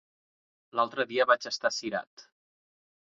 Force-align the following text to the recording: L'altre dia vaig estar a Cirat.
L'altre 0.79 1.05
dia 1.13 1.27
vaig 1.33 1.45
estar 1.53 1.73
a 1.73 1.77
Cirat. 1.79 2.25